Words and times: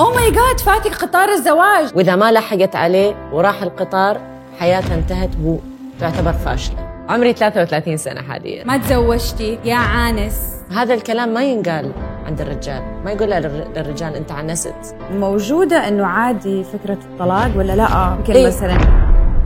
اوه 0.00 0.14
ماي 0.14 0.30
جاد 0.30 0.60
فاتك 0.60 0.94
قطار 0.94 1.28
الزواج. 1.28 1.96
وإذا 1.96 2.16
ما 2.16 2.32
لحقت 2.32 2.76
عليه 2.76 3.14
وراح 3.32 3.62
القطار 3.62 4.20
حياتها 4.58 4.94
انتهت 4.94 5.30
وتعتبر 5.44 6.32
فاشلة. 6.32 6.76
عمري 7.08 7.32
33 7.32 7.96
سنة 7.96 8.22
حاليا. 8.22 8.64
ما 8.64 8.76
تزوجتي 8.76 9.58
يا 9.64 9.74
عانس. 9.74 10.34
هذا 10.70 10.94
الكلام 10.94 11.34
ما 11.34 11.44
ينقال 11.44 11.92
عند 12.26 12.40
الرجال. 12.40 12.82
ما 13.04 13.10
يقول 13.10 13.30
للرجال 13.30 14.14
أنت 14.14 14.32
عنست. 14.32 14.74
موجودة 15.12 15.88
إنه 15.88 16.06
عادي 16.06 16.64
فكرة 16.64 16.98
الطلاق 17.12 17.50
ولا 17.56 17.72
لا؟ 17.72 18.16
يمكن 18.18 18.32
إيه؟ 18.32 18.46
مثلا. 18.46 18.78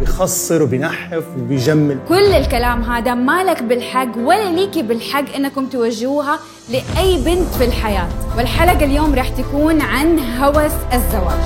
بيخسر 0.01 0.63
وبينحف 0.63 1.25
وبيجمل. 1.39 1.99
كل 2.09 2.33
الكلام 2.33 2.83
هذا 2.83 3.15
مالك 3.15 3.63
بالحق 3.63 4.17
ولا 4.17 4.51
ليكي 4.51 4.83
بالحق 4.83 5.35
إنكم 5.37 5.67
توجهوها 5.67 6.39
لأي 6.71 7.17
بنت 7.17 7.55
في 7.59 7.65
الحياة. 7.65 8.09
والحلقة 8.37 8.85
اليوم 8.85 9.15
راح 9.15 9.29
تكون 9.29 9.81
عن 9.81 10.19
هوس 10.19 10.73
الزواج. 10.95 11.41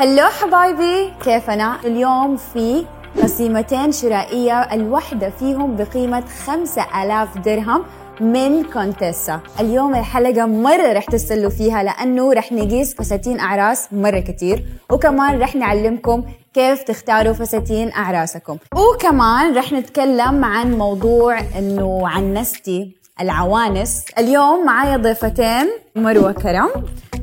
هلو 0.00 0.26
حبايبي 0.28 1.12
كيفنا؟ 1.24 1.78
اليوم 1.84 2.36
في 2.36 2.84
قسيمتين 3.22 3.92
شرائية 3.92 4.60
الواحدة 4.60 5.30
فيهم 5.30 5.76
بقيمة 5.76 6.24
5000 6.46 7.38
درهم 7.38 7.82
من 8.20 8.64
كونتيسا 8.64 9.40
اليوم 9.60 9.94
الحلقة 9.94 10.46
مرة 10.46 10.92
رح 10.92 11.04
تستلوا 11.04 11.50
فيها 11.50 11.82
لأنه 11.82 12.32
رح 12.32 12.52
نقيس 12.52 12.94
فساتين 12.94 13.40
أعراس 13.40 13.88
مرة 13.92 14.20
كتير 14.20 14.64
وكمان 14.90 15.40
رح 15.40 15.54
نعلمكم 15.54 16.24
كيف 16.54 16.82
تختاروا 16.82 17.32
فساتين 17.32 17.92
أعراسكم. 17.92 18.56
وكمان 18.74 19.56
رح 19.56 19.72
نتكلم 19.72 20.44
عن 20.44 20.78
موضوع 20.78 21.38
أنه 21.58 22.08
عنستي 22.08 23.01
العوانس. 23.20 24.04
اليوم 24.18 24.66
معايا 24.66 24.96
ضيفتين 24.96 25.70
مروة 25.96 26.32
كرم. 26.32 26.70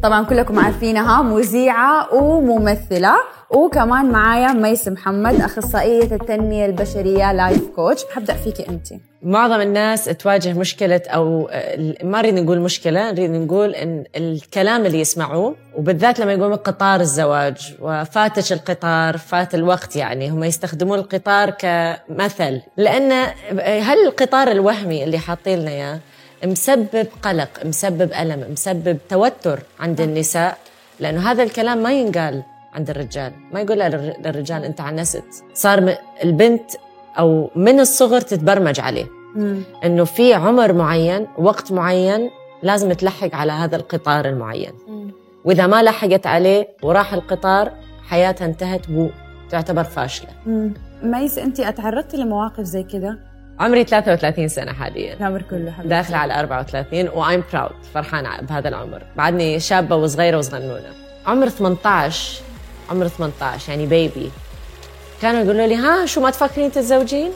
طبعا 0.03 0.25
كلكم 0.25 0.59
عارفينها 0.59 1.21
مذيعة 1.21 2.13
وممثلة. 2.13 3.13
وكمان 3.49 4.05
معايا 4.05 4.53
ميس 4.53 4.87
محمد 4.87 5.41
أخصائية 5.41 6.15
التنمية 6.15 6.65
البشرية 6.65 7.31
life 7.31 7.67
coach 7.75 8.05
حبدأ 8.15 8.33
فيكي 8.33 8.69
أنت. 8.69 8.87
معظم 9.23 9.61
الناس 9.61 10.05
تواجه 10.05 10.53
مشكلة 10.53 11.01
أو 11.07 11.49
ما 12.03 12.21
نريد 12.21 12.33
نقول 12.33 12.59
مشكلة 12.59 13.11
نريد 13.11 13.31
نقول 13.31 13.75
إن 13.75 14.03
الكلام 14.15 14.85
اللي 14.85 14.99
يسمعوه 14.99 15.55
وبالذات 15.77 16.19
لما 16.19 16.33
يقوم 16.33 16.55
قطار 16.55 16.99
الزواج 16.99 17.75
وفاتك 17.81 18.53
القطار 18.53 19.17
فات 19.17 19.55
الوقت 19.55 19.95
يعني 19.95 20.29
هم 20.29 20.43
يستخدمون 20.43 20.99
القطار 20.99 21.49
كمثل. 21.49 22.61
لأن 22.77 23.11
هل 23.59 24.07
القطار 24.07 24.51
الوهمي 24.51 25.03
اللي 25.03 25.17
حاطين 25.17 25.59
لنا 25.59 25.71
إياه 25.71 25.99
مسبب 26.45 27.07
قلق 27.23 27.49
مسبب 27.65 28.13
ألم 28.13 28.51
مسبب 28.51 28.97
توتر 29.09 29.59
عند 29.79 30.01
النساء 30.01 30.57
لأنه 30.99 31.31
هذا 31.31 31.43
الكلام 31.43 31.77
ما 31.83 31.93
ينقال 31.93 32.43
عند 32.73 32.89
الرجال. 32.89 33.31
ما 33.53 33.61
يقول 33.61 33.79
للرجال 33.79 34.63
أنت 34.63 34.81
عنست 34.81 35.23
صار 35.53 35.97
البنت 36.23 36.71
أو 37.19 37.49
من 37.55 37.79
الصغر 37.79 38.21
تتبرمج 38.21 38.79
عليه. 38.79 39.05
مم. 39.35 39.61
أنه 39.83 40.03
في 40.03 40.33
عمر 40.33 40.73
معين 40.73 41.27
وقت 41.37 41.71
معين 41.71 42.29
لازم 42.63 42.93
تلحق 42.93 43.35
على 43.35 43.51
هذا 43.51 43.75
القطار 43.75 44.25
المعين. 44.25 44.73
وإذا 45.45 45.67
ما 45.67 45.83
لحقت 45.83 46.27
عليه 46.27 46.67
وراح 46.83 47.13
القطار 47.13 47.71
حياتها 48.07 48.45
انتهت 48.45 48.81
وتعتبر 48.89 49.83
فاشلة. 49.83 50.29
ميس 51.03 51.37
أنت 51.37 51.59
أتعرضتي 51.59 52.17
لمواقف 52.17 52.63
زي 52.63 52.83
كذا؟ 52.83 53.17
عمري 53.59 53.83
33 53.83 54.47
سنة 54.47 54.73
حاليا. 54.73 55.13
العمر 55.13 55.41
كله 55.41 55.71
حبيبتي 55.71 55.89
داخلة 55.89 56.17
على 56.17 56.39
34 56.39 57.09
و 57.09 57.18
I'm 57.18 57.43
proud 57.53 57.75
فرحانة 57.93 58.41
بهذا 58.41 58.69
العمر. 58.69 59.03
بعدني 59.17 59.59
شابة 59.59 59.95
وصغيرة 59.95 60.37
وصغنونة. 60.37 60.93
عمر 61.25 61.49
18 61.49 62.41
عمر 62.89 63.07
18 63.07 63.69
يعني 63.69 63.85
baby 63.85 64.31
كانوا 65.21 65.41
يقولوا 65.41 65.67
لي 65.67 65.75
ها 65.75 66.05
شو 66.05 66.21
ما 66.21 66.29
تفكرين 66.29 66.71
تتزوجين؟ 66.71 67.31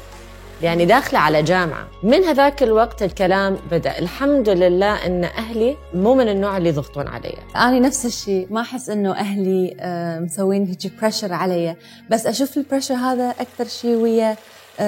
يعني 0.62 0.86
داخلة 0.86 1.20
على 1.20 1.44
جامعة. 1.44 1.88
من 2.04 2.24
هذاك 2.24 2.64
الوقت 2.64 3.04
الكلام 3.04 3.58
بدأ. 3.72 4.00
الحمد 4.00 4.50
لله 4.50 5.06
أن 5.06 5.24
أهلي 5.24 5.78
مو 5.94 6.14
من 6.14 6.30
النوع 6.30 6.58
اللي 6.58 6.70
يضغطون 6.70 7.08
علي. 7.08 7.34
أنا 7.56 7.80
نفس 7.80 8.06
الشيء. 8.06 8.48
ما 8.50 8.62
أحس 8.62 8.90
إنه 8.90 9.12
أهلي 9.12 9.76
آه، 9.80 10.20
مسوين 10.20 10.66
هيك 10.66 10.94
pressure 11.02 11.34
علي. 11.34 11.76
بس 12.10 12.28
أشوف 12.28 12.58
ال 12.58 12.62
pressure 12.62 12.96
هذا 12.96 13.30
أكثر 13.30 13.66
شيء 13.66 13.96
ويا 13.96 14.36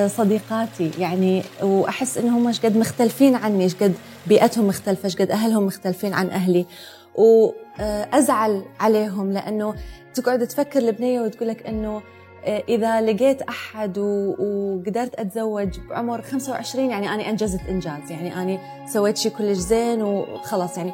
صديقاتي. 0.07 0.91
يعني 1.00 1.44
وأحس 1.63 2.18
إنهم 2.18 2.47
إيش 2.47 2.59
قد 2.66 2.78
مختلفين 2.78 3.35
عني 3.35 3.63
إيش 3.63 3.75
قد 3.75 3.94
بيئتهم 4.28 4.68
مختلفة 4.68 5.06
إيش 5.06 5.16
قد 5.16 5.31
أهلهم 5.31 5.66
مختلفين 5.66 6.13
عن 6.13 6.29
أهلي. 6.29 6.66
وأزعل 7.16 8.63
عليهم 8.79 9.31
لأنه 9.31 9.74
تقعد 10.13 10.47
تفكر 10.47 10.79
البنية 10.79 11.22
وتقول 11.22 11.47
لك 11.50 11.68
إنه 11.68 12.01
آه، 12.45 12.63
إذا 12.69 13.01
لقيت 13.01 13.41
أحد 13.41 13.97
و- 13.97 14.35
وقدرت 14.40 15.16
أتزوج 15.16 15.79
بعمر 15.90 16.22
25 16.22 16.90
يعني 16.90 17.09
أنا 17.13 17.29
أنجزت 17.29 17.59
إنجاز. 17.69 18.12
يعني 18.12 18.41
أنا 18.41 18.59
سويت 18.88 19.18
شيء 19.18 19.31
كلش 19.31 19.57
زين 19.57 20.01
وخلاص. 20.01 20.78
يعني 20.78 20.94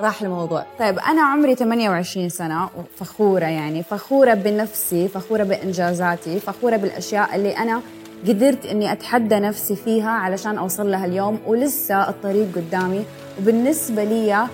راح 0.00 0.22
الموضوع. 0.22 0.64
طيب 0.78 0.98
أنا 0.98 1.22
عمري 1.22 1.54
28 1.54 2.28
سنة 2.28 2.68
وفخورة 2.78 3.44
يعني 3.44 3.82
فخورة 3.82 4.34
بنفسي 4.34 5.08
فخورة 5.08 5.42
بإنجازاتي 5.42 6.40
فخورة 6.40 6.76
بالأشياء 6.76 7.36
اللي 7.36 7.56
أنا 7.56 7.80
قدرت 8.28 8.66
إني 8.66 8.92
أتحدى 8.92 9.34
نفسي 9.34 9.76
فيها 9.76 10.10
علشان 10.10 10.58
أوصل 10.58 10.90
لها 10.90 11.06
اليوم. 11.06 11.38
ولسه 11.46 12.08
الطريق 12.08 12.48
قدامي 12.56 13.04
وبالنسبة 13.40 14.04
لي 14.04 14.46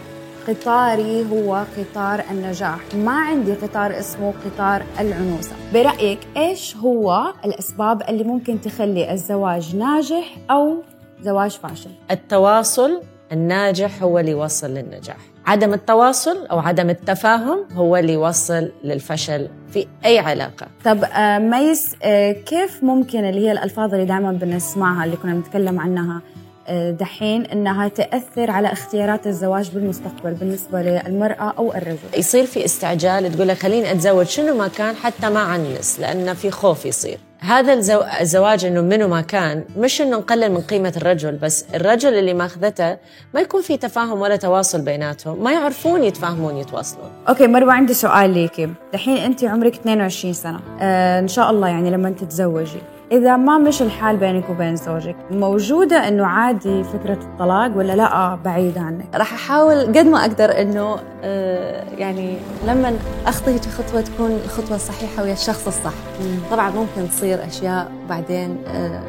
قطاري 0.48 1.26
هو 1.30 1.64
قطار 1.78 2.22
النجاح. 2.30 2.78
ما 2.94 3.12
عندي 3.12 3.52
قطار 3.52 3.98
اسمه 3.98 4.34
قطار 4.44 4.82
العنوسة. 5.00 5.52
برأيك 5.74 6.18
إيش 6.36 6.76
هو 6.76 7.32
الأسباب 7.44 8.02
اللي 8.08 8.24
ممكن 8.24 8.60
تخلي 8.60 9.12
الزواج 9.12 9.76
ناجح 9.76 10.36
أو 10.50 10.82
زواج 11.20 11.50
فاشل؟ 11.50 11.90
التواصل 12.10 13.02
الناجح 13.32 14.02
هو 14.02 14.18
اللي 14.18 14.30
يوصل 14.30 14.70
للنجاح. 14.70 15.16
عدم 15.46 15.74
التواصل 15.74 16.46
أو 16.46 16.58
عدم 16.58 16.90
التفاهم 16.90 17.58
هو 17.72 17.96
اللي 17.96 18.12
يوصل 18.12 18.72
للفشل 18.84 19.48
في 19.72 19.86
أي 20.04 20.18
علاقة. 20.18 20.66
طب 20.84 21.04
آه، 21.04 21.38
ميس 21.38 21.94
آه، 22.02 22.32
كيف 22.32 22.84
ممكن 22.84 23.24
اللي 23.24 23.46
هي 23.46 23.52
الألفاظ 23.52 23.94
اللي 23.94 24.06
دائما 24.06 24.32
بنسمعها 24.32 25.04
اللي 25.04 25.16
كنا 25.16 25.34
بنتكلم 25.34 25.80
عنها 25.80 26.22
آه، 26.68 26.90
دحين 26.90 27.46
إنها 27.46 27.88
تأثر 27.88 28.50
على 28.50 28.72
اختيارات 28.72 29.26
الزواج 29.26 29.70
بالمستقبل 29.70 30.34
بالنسبة 30.34 30.82
للمرأة 30.82 31.54
أو 31.58 31.74
الرجل؟ 31.74 32.18
يصير 32.18 32.46
في 32.46 32.64
استعجال 32.64 33.32
تقول 33.32 33.48
لك 33.48 33.56
خليني 33.56 33.92
أتزوج 33.92 34.26
شنو 34.26 34.56
ما 34.56 34.68
كان 34.68 34.96
حتى 34.96 35.30
ما 35.30 35.40
عنس 35.40 36.00
لأن 36.00 36.34
في 36.34 36.50
خوف 36.50 36.86
يصير. 36.86 37.18
هذا 37.40 37.72
الزو... 37.72 38.00
الزواج 38.20 38.64
إنه 38.64 38.80
منو 38.80 39.08
ما 39.08 39.20
كان 39.20 39.64
مش 39.76 40.00
إنه 40.00 40.16
نقلل 40.16 40.52
من 40.52 40.60
قيمة 40.60 40.92
الرجل 40.96 41.36
بس 41.36 41.64
الرجل 41.74 42.14
اللي 42.14 42.34
ماخذته 42.34 42.96
ما 43.34 43.40
يكون 43.40 43.62
في 43.62 43.76
تفاهم 43.76 44.20
ولا 44.20 44.36
تواصل 44.36 44.80
بيناتهم 44.80 45.44
ما 45.44 45.52
يعرفون 45.52 46.04
يتفاهمون 46.04 46.56
يتواصلون. 46.56 47.10
Okay 47.28 47.46
مروة 47.46 47.72
عندي 47.72 47.94
سؤال 47.94 48.30
ليكي. 48.30 48.68
دحين 48.92 49.16
أنت 49.16 49.44
عمرك 49.44 49.74
22 49.74 50.32
سنة. 50.32 50.60
آه 50.80 51.20
إن 51.20 51.28
شاء 51.28 51.50
الله 51.50 51.68
يعني 51.68 51.90
لما 51.90 52.10
تتزوجي 52.10 52.80
إذا 53.12 53.36
ما 53.36 53.58
مشي 53.58 53.82
الحال 53.82 54.16
بينك 54.16 54.50
وبين 54.50 54.76
زوجك 54.76 55.16
موجودة 55.30 56.08
إنه 56.08 56.26
عادي 56.26 56.84
فكرة 56.84 57.12
الطلاق 57.22 57.76
ولا 57.76 57.92
لا؟ 57.96 58.38
بعيدة 58.44 58.80
عنك. 58.80 59.04
راح 59.14 59.32
أحاول 59.34 59.80
قد 59.86 59.98
ما 60.06 60.20
أقدر 60.20 60.60
إنه 60.60 60.96
آه، 61.22 61.84
يعني 61.98 62.38
لما 62.66 62.92
اخطي 63.26 63.50
هيك 63.50 63.62
خطوة 63.62 64.00
تكون 64.00 64.30
الخطوة 64.44 64.76
الصحيحة 64.76 65.22
ويا 65.22 65.32
الشخص 65.32 65.66
الصح. 65.66 65.92
طبعا 66.50 66.70
ممكن 66.70 67.08
تصير 67.10 67.46
أشياء 67.46 67.90
بعدين 68.08 68.56
آه، 68.66 69.00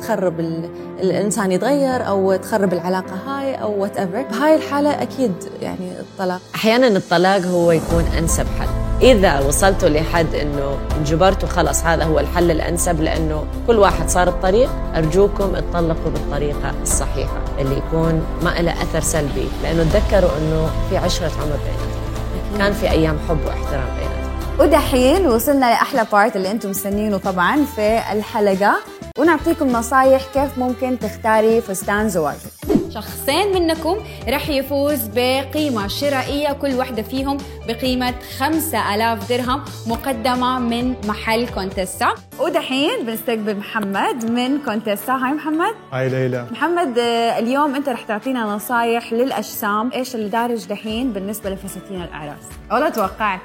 تخرب 0.00 0.40
ال- 0.40 0.68
الإنسان 1.00 1.52
يتغير 1.52 2.06
أو 2.08 2.36
تخرب 2.36 2.72
العلاقة 2.72 3.14
هاي 3.26 3.54
أو 3.54 3.82
whatever 3.82 4.22
بهاي 4.22 4.54
الحالة 4.56 5.02
أكيد 5.02 5.32
يعني 5.62 5.90
الطلاق. 6.00 6.40
أحيانا 6.54 6.86
الطلاق 6.86 7.40
هو 7.40 7.72
يكون 7.72 8.04
أنسب 8.18 8.46
حل. 8.60 8.68
إذا 9.02 9.40
وصلتوا 9.40 9.88
لحد 9.88 10.34
إنه 10.34 10.78
انجبرتوا 10.98 11.48
خلص 11.48 11.84
هذا 11.84 12.04
هو 12.04 12.18
الحل 12.18 12.50
الأنسب 12.50 13.00
لأنه 13.00 13.44
كل 13.66 13.78
واحد 13.78 14.08
صار 14.08 14.30
بطريق 14.30 14.70
أرجوكم 14.96 15.56
اتطلقوا 15.56 16.10
بالطريقة 16.10 16.74
الصحيحة 16.82 17.40
اللي 17.58 17.76
يكون 17.76 18.22
ما 18.42 18.50
له 18.50 18.82
أثر 18.82 19.00
سلبي 19.00 19.48
لأنه 19.62 19.82
تذكروا 19.82 20.30
إنه 20.38 20.70
في 20.90 20.96
عشرة 20.96 21.26
عمر 21.26 21.56
بيناتكم. 21.56 22.58
كان 22.58 22.72
في 22.72 22.90
أيام 22.90 23.18
حب 23.28 23.38
واحترام 23.46 23.86
بيناتكم. 23.96 24.60
ودحين 24.60 25.26
وصلنا 25.26 25.66
لأحلى 25.66 26.06
بارت 26.12 26.36
اللي 26.36 26.50
أنتم 26.50 26.70
مستنينه 26.70 27.16
طبعا 27.16 27.64
في 27.76 28.00
الحلقة. 28.12 28.74
ونعطيكم 29.18 29.68
نصايح 29.68 30.22
كيف 30.34 30.58
ممكن 30.58 30.98
تختاري 30.98 31.60
فستان 31.60 32.08
زواجك. 32.08 32.71
شخصين 32.94 33.52
منكم 33.52 33.96
رح 34.28 34.48
يفوز 34.48 35.00
بقيمة 35.14 35.88
شرائية 35.88 36.52
كل 36.52 36.74
واحدة 36.74 37.02
فيهم 37.02 37.38
بقيمة 37.68 38.14
5000 38.38 39.28
درهم 39.28 39.64
مقدمة 39.86 40.58
من 40.58 40.94
محل 41.08 41.48
كونتيسا 41.48 42.14
ودحين 42.40 43.06
بنستقبل 43.06 43.56
محمد 43.56 44.30
من 44.30 44.58
كونتيسا 44.64 45.12
hi 45.12 45.32
محمد. 45.32 45.74
Hi 45.92 46.08
ليلى. 46.08 46.46
محمد 46.50 46.98
آه، 46.98 47.38
اليوم 47.38 47.74
انت 47.74 47.88
رح 47.88 48.02
تعطينا 48.02 48.44
نصايح 48.44 49.12
للأجسام. 49.12 49.90
إيش 49.94 50.14
اللي 50.14 50.28
دارج 50.28 50.64
دحين 50.66 51.12
بالنسبة 51.12 51.50
لفساتين 51.50 52.02
الأعراس؟ 52.02 52.44
ولا 52.72 52.88
توقعت. 52.88 53.40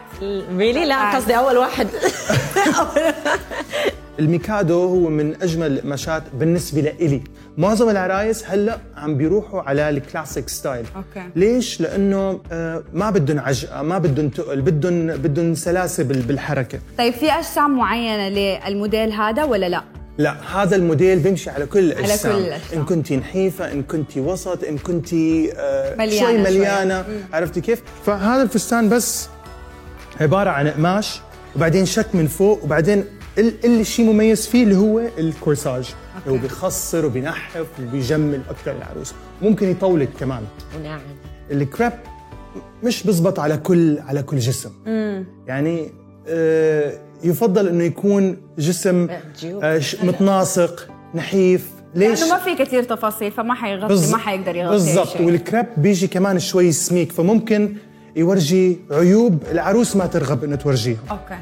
Really 0.58 0.86
لا 0.86 1.16
قصدي 1.16 1.38
أول 1.38 1.58
واحد. 1.58 1.88
الميكادو 4.19 4.81
هو 4.88 5.10
من 5.10 5.36
أجمل 5.42 5.72
القماشات 5.72 6.24
بالنسبة 6.34 6.81
لإلي. 6.81 7.22
معظم 7.58 7.90
العرايس 7.90 8.44
هلأ 8.46 8.78
عم 8.98 9.18
بيروحوا 9.18 9.62
على 9.62 9.90
ال 9.90 9.97
classic 9.97 10.50
style. 10.50 10.86
Okay. 10.96 11.28
ليش؟ 11.36 11.81
لأنه 11.81 12.40
آه، 12.52 12.84
ما 12.94 13.10
بدهم 13.10 13.40
عجقه 13.40 13.81
ما 13.81 13.98
بدهم 13.98 14.30
تقل 14.30 14.62
بدهم 14.62 15.08
بدهم 15.08 15.56
سلاسة 15.56 16.04
بال- 16.04 16.22
بالحركة. 16.22 16.80
طيب 16.98 17.14
في 17.14 17.31
أجسام 17.31 17.78
معينة 17.78 18.30
للموديل 18.30 19.12
هذا 19.12 19.44
ولا 19.44 19.69
لا؟ 19.69 19.84
لا 20.18 20.36
هذا 20.62 20.75
الموديل 20.75 21.19
بيمشي 21.19 21.50
على 21.50 21.66
كل 21.66 21.80
الاجسام 21.80 22.31
كل 22.31 22.38
الأجسام. 22.40 22.80
إن 22.80 22.86
كنت 22.86 23.14
نحيفة 23.14 23.72
إن 23.72 23.84
كنت 23.84 24.18
وسط 24.18 24.64
إن 24.64 24.78
كنت 24.78 25.14
آه 25.14 25.96
مليانة 25.96 26.19
شوي 26.19 26.44
شوي. 26.44 26.58
مليانة. 26.60 27.06
عرفتي 27.34 27.62
كيف؟ 27.62 27.81
فهذا 28.06 28.42
الفستان 28.42 28.90
بس 28.90 29.28
عبارة 30.22 30.50
عن 30.50 30.68
قماش 30.68 31.19
وبعدين 31.56 31.86
شك 31.86 32.06
من 32.14 32.28
فوق 32.28 32.64
وبعدين 32.64 33.06
اللي 33.38 33.84
شيء 33.84 34.06
مميز 34.06 34.48
فيه 34.48 34.63
اللي 34.63 34.75
هو 34.75 35.01
ال 35.18 35.26
corsage. 35.26 35.94
اللي 36.25 36.38
هو 36.38 36.42
بيخصر 36.42 37.06
وبينحف 37.06 37.66
وبيجمل 37.80 38.42
أكثر 38.50 38.72
العروس. 38.72 39.13
ممكن 39.42 39.72
يطولك 39.72 40.10
كمان. 40.19 40.44
ونعم 40.80 41.00
الكريب 41.51 41.92
مش 42.84 43.04
بزبط 43.04 43.39
على 43.39 43.57
كل 43.57 44.00
على 44.00 44.24
كل 44.24 44.38
جسم. 44.39 44.72
يعني 45.48 45.92
آه 46.28 46.94
يفضل 47.24 47.68
إنه 47.68 47.84
يكون 47.84 48.38
جسم. 48.57 49.07
آه 49.63 49.81
متناسق 50.04 50.88
نحيف. 51.16 51.72
ليش؟ 51.95 52.22
لأنه 52.22 52.33
ما 52.33 52.40
في 52.40 52.56
كثير 52.56 52.83
تفاصيل 52.83 53.31
فما 53.31 53.54
حيغطي 53.54 53.88
بالز- 53.88 54.12
ما 54.12 54.18
حيقدر 54.18 54.56
يغطي 54.56 54.72
بالضبط. 54.72 55.22
والكريب 55.22 55.66
بيجي 55.78 56.07
كمان 56.07 56.40
شوي 56.40 56.72
سميك 56.72 57.12
فممكن 57.12 57.75
يورجي 58.16 58.78
عيوب 58.92 59.44
العروس 59.51 59.95
ما 59.95 60.06
ترغب 60.06 60.44
إنه 60.44 60.56
تورجيها. 60.56 61.00
Okay. 61.12 61.38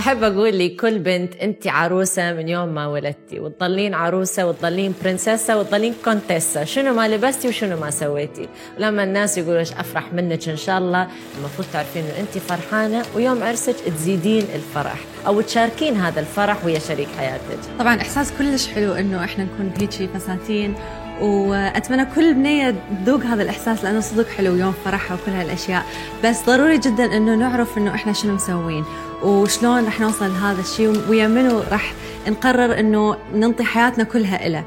أحب 0.00 0.22
أقول 0.22 0.58
لكل 0.58 0.98
بنت 0.98 1.36
انت 1.36 1.66
عروسة 1.66 2.32
من 2.32 2.48
يوم 2.48 2.68
ما 2.68 2.86
ولدتي 2.86 3.40
وتضلين 3.40 3.94
عروسة 3.94 4.46
وتضلين 4.46 4.94
برنسيسه 5.04 5.58
وتضلين 5.58 5.94
كونتيسه 6.04 6.64
شنو 6.64 6.94
ما 6.94 7.08
لبستي 7.08 7.48
وشنو 7.48 7.80
ما 7.80 7.90
سويتي. 7.90 8.48
لما 8.78 9.04
الناس 9.04 9.38
يقولوا 9.38 9.62
أفرح 9.62 10.12
منك 10.12 10.48
إن 10.48 10.56
شاء 10.56 10.78
الله 10.78 11.08
المفروض 11.38 11.68
تعرفين 11.72 12.04
إنه 12.04 12.20
انت 12.20 12.38
فرحانة 12.38 13.02
ويوم 13.16 13.42
عرسك 13.42 13.74
تزيدين 13.74 14.46
الفرح 14.54 14.98
أو 15.26 15.40
تشاركين 15.40 15.96
هذا 15.96 16.20
الفرح 16.20 16.64
ويا 16.64 16.78
شريك 16.78 17.08
حياتك. 17.18 17.58
طبعا 17.78 18.00
إحساس 18.00 18.32
كلش 18.38 18.68
حلو 18.68 18.92
إنه 18.92 19.24
إحنا 19.24 19.44
نكون 19.44 19.72
هيجي 19.80 20.08
فساتين 20.08 20.74
وأتمنى 21.20 22.04
كل 22.14 22.34
بنية 22.34 22.74
تذوق 23.04 23.22
هذا 23.22 23.42
الإحساس 23.42 23.84
لأنه 23.84 24.00
صدق 24.00 24.28
حلو 24.28 24.54
يوم 24.54 24.74
فرحها 24.84 25.14
وكل 25.16 25.32
هالأشياء. 25.32 25.84
بس 26.24 26.46
ضروري 26.46 26.78
جدا 26.78 27.16
إنه 27.16 27.34
نعرف 27.34 27.78
إنه 27.78 27.94
إحنا 27.94 28.12
شنو 28.12 28.34
مسوين 28.34 28.84
وشلون 29.22 29.86
رح 29.86 30.00
نوصل 30.00 30.30
لهذا 30.30 30.60
الشيء 30.60 31.02
ويا 31.08 31.28
منو 31.28 31.62
رح 31.72 31.92
نقرر 32.28 32.80
إنه 32.80 33.16
ننطي 33.34 33.64
حياتنا 33.64 34.04
كلها 34.04 34.46
إله 34.46 34.64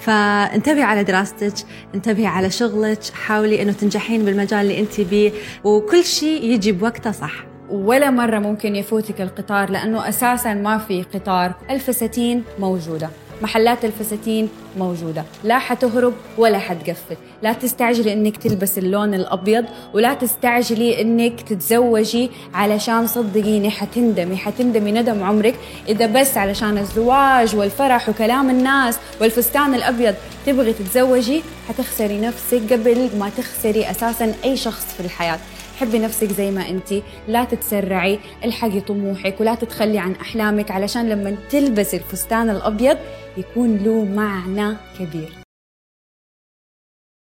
فانتبهي 0.00 0.82
على 0.82 1.04
دراستك 1.04 1.54
انتبهي 1.94 2.26
على 2.26 2.50
شغلك 2.50 2.98
حاولي 3.26 3.62
إنه 3.62 3.72
تنجحين 3.72 4.24
بالمجال 4.24 4.60
اللي 4.60 4.80
أنت 4.80 5.00
بيه 5.00 5.32
وكل 5.64 6.04
شيء 6.04 6.44
يجي 6.44 6.72
بوقته 6.72 7.10
صح. 7.10 7.32
ولا 7.70 8.10
مرة 8.10 8.38
ممكن 8.38 8.76
يفوتك 8.76 9.20
القطار 9.20 9.70
لأنه 9.70 10.08
أساسا 10.08 10.54
ما 10.54 10.78
في 10.78 11.02
قطار. 11.02 11.54
الفساتين 11.70 12.44
موجودة. 12.60 13.10
محلات 13.42 13.84
الفساتين 13.84 14.48
موجودة. 14.78 15.24
لا 15.44 15.58
حتهرب 15.58 16.12
ولا 16.38 16.58
حتقفل. 16.58 17.16
لا 17.42 17.52
تستعجلي 17.52 18.12
إنك 18.12 18.36
تلبس 18.36 18.78
اللون 18.78 19.14
الأبيض 19.14 19.64
ولا 19.94 20.14
تستعجلي 20.14 21.00
إنك 21.00 21.40
تتزوجي 21.40 22.30
علشان 22.54 23.06
صدقيني 23.06 23.70
حتندمي 23.70 24.36
حتندمي 24.36 24.92
ندم 24.92 25.22
عمرك. 25.22 25.54
إذا 25.88 26.06
بس 26.06 26.36
علشان 26.36 26.78
الزواج 26.78 27.56
والفرح 27.56 28.08
وكلام 28.08 28.50
الناس 28.50 28.98
والفستان 29.20 29.74
الأبيض 29.74 30.14
تبغي 30.46 30.72
تتزوجي 30.72 31.42
حتخسري 31.68 32.20
نفسك 32.20 32.72
قبل 32.72 33.10
ما 33.18 33.30
تخسري 33.36 33.90
أساسا 33.90 34.34
أي 34.44 34.56
شخص 34.56 34.84
في 34.96 35.00
الحياة. 35.00 35.38
حبي 35.80 35.98
نفسك 35.98 36.32
زي 36.32 36.50
ما 36.50 36.68
انت 36.68 36.94
لا 37.28 37.44
تتسرعي 37.44 38.18
الحقي 38.44 38.80
طموحك 38.80 39.40
ولا 39.40 39.54
تتخلي 39.54 39.98
عن 39.98 40.12
أحلامك 40.12 40.70
علشان 40.70 41.08
لما 41.08 41.36
تلبسي 41.50 41.96
الفستان 41.96 42.50
الأبيض 42.50 42.96
يكون 43.36 43.76
له 43.76 44.04
معنى 44.04 44.76
كبير. 44.98 45.43